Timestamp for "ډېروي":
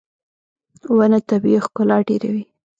2.07-2.43